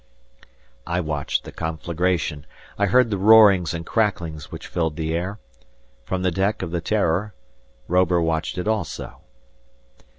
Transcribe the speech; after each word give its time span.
I 0.87 0.99
watched 0.99 1.43
the 1.43 1.51
conflagration. 1.51 2.47
I 2.75 2.87
heard 2.87 3.11
the 3.11 3.19
roarings 3.19 3.71
and 3.71 3.85
cracklings 3.85 4.51
which 4.51 4.65
filled 4.65 4.95
the 4.95 5.13
air. 5.13 5.37
From 6.05 6.23
the 6.23 6.31
deck 6.31 6.63
of 6.63 6.71
the 6.71 6.81
"Terror," 6.81 7.35
Robur 7.87 8.19
watched 8.19 8.57
it 8.57 8.67
also. 8.67 9.17